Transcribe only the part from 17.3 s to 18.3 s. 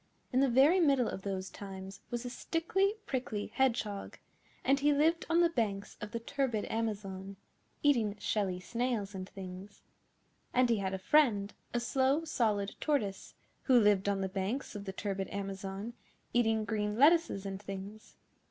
and things.